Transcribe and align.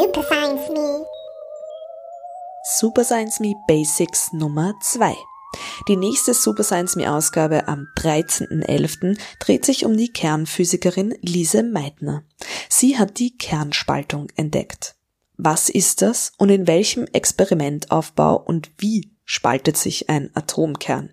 Super 0.00 0.22
Science 0.22 0.68
Me. 0.70 1.04
Super 2.62 3.02
Science 3.02 3.40
Me 3.40 3.54
Basics 3.66 4.32
Nummer 4.32 4.74
2. 4.80 5.16
Die 5.88 5.96
nächste 5.96 6.34
Super 6.34 6.62
Science 6.62 6.94
Me 6.94 7.12
Ausgabe 7.12 7.66
am 7.66 7.88
13.11. 7.96 9.18
dreht 9.40 9.64
sich 9.64 9.84
um 9.84 9.96
die 9.96 10.12
Kernphysikerin 10.12 11.18
Lise 11.20 11.64
Meitner. 11.64 12.22
Sie 12.68 12.96
hat 12.96 13.18
die 13.18 13.36
Kernspaltung 13.36 14.28
entdeckt. 14.36 14.94
Was 15.36 15.68
ist 15.68 16.00
das 16.00 16.30
und 16.38 16.50
in 16.50 16.68
welchem 16.68 17.08
Experimentaufbau 17.08 18.36
und 18.36 18.70
wie 18.78 19.10
spaltet 19.24 19.76
sich 19.76 20.08
ein 20.08 20.30
Atomkern? 20.34 21.10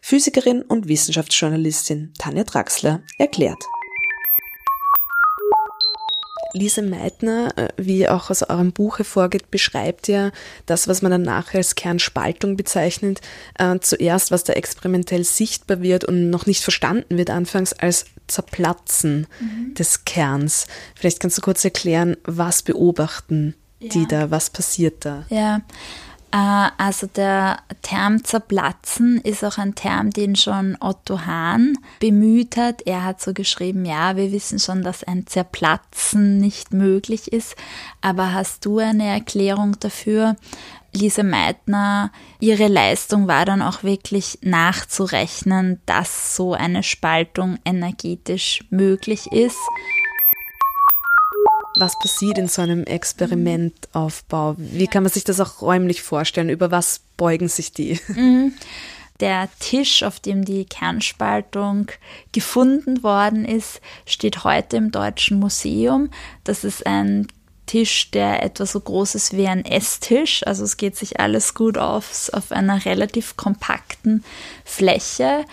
Physikerin 0.00 0.62
und 0.62 0.88
Wissenschaftsjournalistin 0.88 2.14
Tanja 2.18 2.44
Draxler 2.44 3.02
erklärt. 3.18 3.62
Lise 6.54 6.82
Meitner, 6.82 7.52
äh, 7.56 7.68
wie 7.76 8.08
auch 8.08 8.30
aus 8.30 8.42
eurem 8.42 8.72
Buch 8.72 8.98
hervorgeht, 8.98 9.50
beschreibt 9.50 10.08
ja 10.08 10.30
das, 10.66 10.88
was 10.88 11.02
man 11.02 11.10
dann 11.10 11.22
nachher 11.22 11.58
als 11.58 11.74
Kernspaltung 11.74 12.56
bezeichnet, 12.56 13.20
äh, 13.58 13.78
zuerst, 13.80 14.30
was 14.30 14.44
da 14.44 14.54
experimentell 14.54 15.24
sichtbar 15.24 15.82
wird 15.82 16.04
und 16.04 16.30
noch 16.30 16.46
nicht 16.46 16.62
verstanden 16.62 17.18
wird 17.18 17.30
anfangs 17.30 17.72
als 17.72 18.06
Zerplatzen 18.28 19.26
mhm. 19.40 19.74
des 19.74 20.04
Kerns. 20.04 20.66
Vielleicht 20.94 21.20
kannst 21.20 21.38
du 21.38 21.42
kurz 21.42 21.64
erklären, 21.64 22.16
was 22.24 22.62
beobachten 22.62 23.54
ja. 23.80 23.88
die 23.90 24.06
da, 24.06 24.30
was 24.30 24.50
passiert 24.50 25.04
da? 25.04 25.26
Ja, 25.28 25.60
also 26.36 27.06
der 27.06 27.58
Term 27.82 28.24
zerplatzen 28.24 29.20
ist 29.20 29.44
auch 29.44 29.56
ein 29.56 29.76
Term, 29.76 30.10
den 30.10 30.34
schon 30.34 30.76
Otto 30.80 31.26
Hahn 31.26 31.78
bemüht 32.00 32.56
hat. 32.56 32.82
Er 32.86 33.04
hat 33.04 33.20
so 33.20 33.32
geschrieben, 33.32 33.84
ja, 33.84 34.16
wir 34.16 34.32
wissen 34.32 34.58
schon, 34.58 34.82
dass 34.82 35.04
ein 35.04 35.28
Zerplatzen 35.28 36.38
nicht 36.38 36.72
möglich 36.72 37.32
ist, 37.32 37.54
aber 38.00 38.34
hast 38.34 38.64
du 38.64 38.78
eine 38.78 39.06
Erklärung 39.06 39.78
dafür? 39.78 40.34
Lise 40.92 41.22
Meitner, 41.22 42.10
ihre 42.40 42.66
Leistung 42.66 43.28
war 43.28 43.44
dann 43.44 43.62
auch 43.62 43.84
wirklich 43.84 44.38
nachzurechnen, 44.42 45.80
dass 45.86 46.34
so 46.34 46.54
eine 46.54 46.82
Spaltung 46.82 47.58
energetisch 47.64 48.64
möglich 48.70 49.30
ist 49.30 49.58
was 51.76 51.98
passiert 51.98 52.38
in 52.38 52.48
so 52.48 52.62
einem 52.62 52.84
Experimentaufbau? 52.84 54.54
Wie 54.58 54.86
kann 54.86 55.02
man 55.02 55.12
sich 55.12 55.24
das 55.24 55.40
auch 55.40 55.60
räumlich 55.60 56.02
vorstellen? 56.02 56.48
Über 56.48 56.70
was 56.70 57.00
beugen 57.16 57.48
sich 57.48 57.72
die? 57.72 57.98
Mhm. 58.08 58.52
Der 59.20 59.48
Tisch, 59.60 60.02
auf 60.02 60.18
dem 60.18 60.44
die 60.44 60.64
Kernspaltung 60.64 61.86
gefunden 62.32 63.02
worden 63.02 63.44
ist, 63.44 63.80
steht 64.06 64.42
heute 64.42 64.76
im 64.76 64.90
Deutschen 64.90 65.38
Museum. 65.38 66.10
Das 66.42 66.64
ist 66.64 66.84
ein 66.84 67.28
Tisch, 67.66 68.10
der 68.10 68.42
etwa 68.42 68.66
so 68.66 68.80
groß 68.80 69.14
ist 69.14 69.36
wie 69.36 69.46
ein 69.46 69.64
Esstisch. 69.64 70.44
Also 70.46 70.64
es 70.64 70.76
geht 70.76 70.96
sich 70.96 71.20
alles 71.20 71.54
gut 71.54 71.78
auf, 71.78 72.28
auf 72.32 72.52
einer 72.52 72.84
relativ 72.84 73.36
kompakten 73.36 74.24
Fläche. 74.64 75.44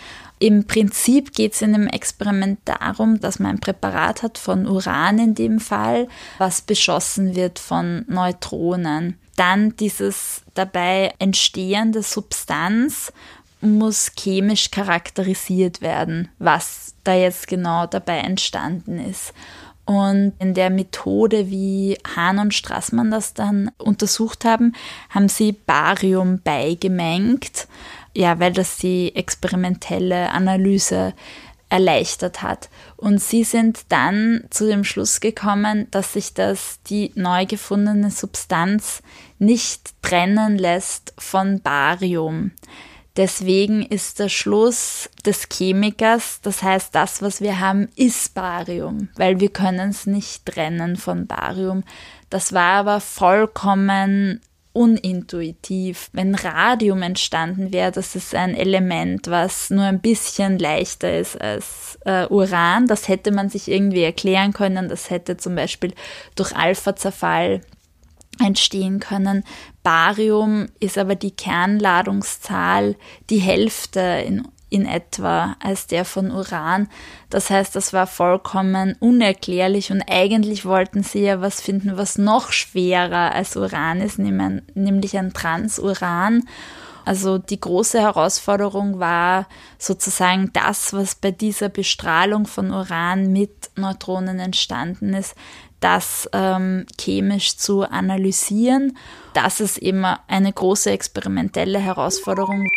Im 0.41 0.65
Prinzip 0.65 1.35
geht 1.35 1.53
es 1.53 1.61
in 1.61 1.73
dem 1.73 1.85
Experiment 1.85 2.57
darum, 2.65 3.19
dass 3.19 3.37
man 3.37 3.51
ein 3.51 3.59
Präparat 3.59 4.23
hat 4.23 4.39
von 4.39 4.65
Uran 4.65 5.19
in 5.19 5.35
dem 5.35 5.59
Fall, 5.59 6.07
was 6.39 6.63
beschossen 6.63 7.35
wird 7.35 7.59
von 7.59 8.05
Neutronen. 8.07 9.19
Dann 9.35 9.75
dieses 9.75 10.41
dabei 10.55 11.13
entstehende 11.19 12.01
Substanz 12.01 13.13
muss 13.61 14.13
chemisch 14.17 14.71
charakterisiert 14.71 15.81
werden, 15.81 16.29
was 16.39 16.95
da 17.03 17.13
jetzt 17.13 17.47
genau 17.47 17.85
dabei 17.85 18.17
entstanden 18.17 18.97
ist. 18.97 19.35
Und 19.85 20.33
in 20.39 20.55
der 20.55 20.71
Methode, 20.71 21.51
wie 21.51 21.99
Hahn 22.15 22.39
und 22.39 22.55
Strassmann 22.55 23.11
das 23.11 23.35
dann 23.35 23.69
untersucht 23.77 24.43
haben, 24.43 24.73
haben 25.11 25.29
sie 25.29 25.51
Barium 25.51 26.41
beigemengt 26.43 27.67
ja, 28.13 28.39
weil 28.39 28.53
das 28.53 28.77
die 28.77 29.15
experimentelle 29.15 30.31
Analyse 30.31 31.13
erleichtert 31.69 32.41
hat. 32.41 32.69
Und 32.97 33.21
sie 33.21 33.43
sind 33.43 33.79
dann 33.89 34.43
zu 34.49 34.67
dem 34.67 34.83
Schluss 34.83 35.21
gekommen, 35.21 35.87
dass 35.89 36.13
sich 36.13 36.33
das 36.33 36.79
die 36.87 37.11
neu 37.15 37.45
gefundene 37.45 38.11
Substanz 38.11 39.01
nicht 39.39 39.93
trennen 40.01 40.57
lässt 40.57 41.13
von 41.17 41.61
Barium. 41.61 42.51
Deswegen 43.17 43.83
ist 43.83 44.19
der 44.19 44.29
Schluss 44.29 45.09
des 45.25 45.47
Chemikers, 45.51 46.39
das 46.41 46.63
heißt, 46.63 46.95
das, 46.95 47.21
was 47.21 47.41
wir 47.41 47.59
haben, 47.59 47.89
ist 47.95 48.33
Barium, 48.33 49.09
weil 49.15 49.39
wir 49.39 49.49
können 49.49 49.89
es 49.89 50.05
nicht 50.05 50.45
trennen 50.45 50.95
von 50.95 51.27
Barium. 51.27 51.83
Das 52.29 52.53
war 52.53 52.73
aber 52.79 53.01
vollkommen 53.01 54.39
unintuitiv. 54.73 56.09
Wenn 56.13 56.35
Radium 56.35 57.01
entstanden 57.01 57.73
wäre, 57.73 57.91
das 57.91 58.15
ist 58.15 58.33
ein 58.33 58.55
Element, 58.55 59.27
was 59.27 59.69
nur 59.69 59.83
ein 59.83 59.99
bisschen 59.99 60.59
leichter 60.59 61.17
ist 61.17 61.39
als 61.41 61.99
äh, 62.05 62.25
Uran. 62.27 62.87
Das 62.87 63.07
hätte 63.07 63.31
man 63.31 63.49
sich 63.49 63.69
irgendwie 63.69 64.03
erklären 64.03 64.53
können. 64.53 64.87
Das 64.87 65.09
hätte 65.09 65.37
zum 65.37 65.55
Beispiel 65.55 65.93
durch 66.35 66.55
Alpha-Zerfall 66.55 67.61
entstehen 68.39 68.99
können. 68.99 69.43
Barium 69.83 70.67
ist 70.79 70.97
aber 70.97 71.15
die 71.15 71.31
Kernladungszahl 71.31 72.95
die 73.29 73.39
Hälfte 73.39 74.23
in 74.25 74.47
in 74.71 74.85
etwa 74.85 75.57
als 75.59 75.85
der 75.85 76.05
von 76.05 76.31
Uran. 76.31 76.87
Das 77.29 77.49
heißt, 77.49 77.75
das 77.75 77.91
war 77.91 78.07
vollkommen 78.07 78.95
unerklärlich 78.99 79.91
und 79.91 80.01
eigentlich 80.09 80.65
wollten 80.65 81.03
sie 81.03 81.23
ja 81.23 81.41
was 81.41 81.61
finden, 81.61 81.97
was 81.97 82.17
noch 82.17 82.51
schwerer 82.53 83.33
als 83.33 83.55
Uran 83.57 84.01
ist, 84.01 84.17
nämlich 84.17 85.17
ein 85.17 85.33
Transuran. 85.33 86.43
Also 87.03 87.37
die 87.37 87.59
große 87.59 87.99
Herausforderung 87.99 88.99
war 88.99 89.47
sozusagen 89.77 90.51
das, 90.53 90.93
was 90.93 91.15
bei 91.15 91.31
dieser 91.31 91.67
Bestrahlung 91.67 92.45
von 92.45 92.71
Uran 92.71 93.33
mit 93.33 93.71
Neutronen 93.75 94.39
entstanden 94.39 95.13
ist, 95.13 95.35
das 95.81 96.29
ähm, 96.31 96.85
chemisch 96.97 97.57
zu 97.57 97.81
analysieren. 97.81 98.97
Das 99.33 99.59
ist 99.59 99.79
eben 99.79 100.05
eine 100.05 100.53
große 100.53 100.91
experimentelle 100.91 101.79
Herausforderung. 101.79 102.67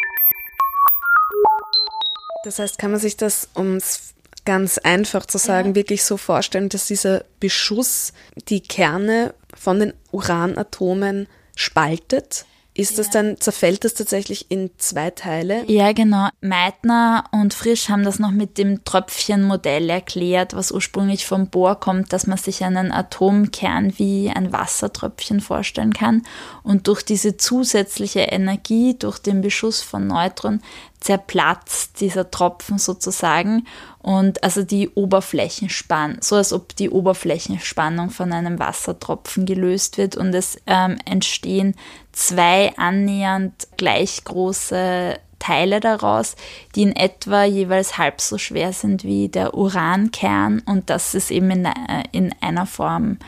Das 2.45 2.59
heißt, 2.59 2.79
kann 2.79 2.91
man 2.91 3.01
sich 3.01 3.17
das, 3.17 3.49
um 3.55 3.77
es 3.77 4.15
ganz 4.45 4.79
einfach 4.79 5.27
zu 5.27 5.39
sagen, 5.39 5.71
ja. 5.71 5.75
wirklich 5.75 6.05
so 6.05 6.17
vorstellen, 6.17 6.69
dass 6.69 6.87
dieser 6.87 7.25
Beschuss 7.41 8.13
die 8.49 8.61
Kerne 8.61 9.35
von 9.55 9.81
den 9.81 9.95
Uranatomen 10.13 11.27
spaltet? 11.57 12.45
Ist 12.77 12.99
das 12.99 13.09
dann, 13.09 13.41
zerfällt 13.41 13.85
das 13.85 13.95
tatsächlich 13.95 14.51
in 14.51 14.69
zwei 14.79 15.11
Teile? 15.11 15.65
Ja, 15.71 15.93
genau. 15.93 16.29
Meitner 16.41 17.23
und 17.31 17.55
Frisch 17.55 17.89
haben 17.89 18.03
das 18.03 18.19
noch 18.19 18.33
mit 18.33 18.59
dem 18.59 18.85
Tröpfchenmodell 18.85 19.89
erklärt, 19.89 20.55
was 20.57 20.73
ursprünglich 20.73 21.25
vom 21.25 21.51
Bohr 21.51 21.79
kommt, 21.79 22.13
dass 22.13 22.27
man 22.27 22.37
sich 22.37 22.65
einen 22.65 22.91
Atomkern 22.91 23.97
wie 23.97 24.29
ein 24.29 24.53
Wassertröpfchen 24.53 25.41
vorstellen 25.41 25.93
kann. 25.93 26.23
Und 26.65 26.89
durch 26.89 27.05
diese 27.05 27.37
zusätzliche 27.37 28.23
Energie, 28.23 28.99
durch 28.99 29.21
den 29.21 29.41
Beschuss 29.41 29.81
von 29.81 30.09
Neutronen, 30.09 30.61
zerplatzt 31.05 32.01
dieser 32.01 32.31
Tropfen 32.31 32.79
sozusagen. 32.79 33.67
Und 33.99 34.43
also 34.43 34.63
die 34.63 34.89
Oberflächenspannung, 34.89 36.19
so 36.23 36.37
als 36.37 36.53
ob 36.53 36.75
die 36.77 36.89
Oberflächenspannung 36.89 38.09
von 38.09 38.33
einem 38.33 38.59
Wassertropfen 38.59 39.45
gelöst 39.45 39.99
wird. 39.99 40.17
Und 40.17 40.35
es 40.35 40.59
ähm, 40.67 40.97
entstehen 41.05 41.75
zwei 42.13 42.73
annähernd 42.79 43.69
gleich 43.77 44.25
große 44.25 45.19
Teile 45.39 45.81
daraus, 45.81 46.37
die 46.75 46.83
in 46.83 46.97
etwa 46.97 47.45
jeweils 47.45 47.99
halb 47.99 48.23
so 48.23 48.39
schwer 48.39 48.73
sind 48.73 49.05
wie 49.05 49.29
der 49.29 49.55
Urankern. 49.55 50.63
Und 50.65 50.89
das 50.89 51.15
ist 51.15 51.31
eben 51.31 51.51
in, 51.51 51.67
äh, 51.67 52.05
in 52.13 52.35
einer 52.41 52.65
Form 52.65 53.19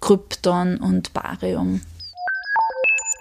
Krypton 0.00 0.76
und 0.76 1.12
Barium. 1.12 1.80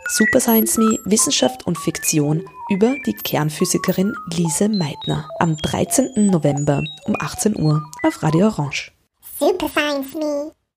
Super 0.09 0.39
Science 0.39 0.77
Me 0.77 0.99
Wissenschaft 1.05 1.65
und 1.65 1.79
Fiktion 1.79 2.47
über 2.69 2.95
die 3.05 3.13
Kernphysikerin 3.13 4.13
Lise 4.33 4.69
Meitner 4.69 5.29
am 5.39 5.55
13. 5.57 6.27
November 6.27 6.83
um 7.05 7.15
18 7.19 7.59
Uhr 7.59 7.83
auf 8.03 8.23
Radio 8.23 8.47
Orange. 8.47 8.91
Super 9.39 9.69
Science 9.69 10.13
Me. 10.15 10.51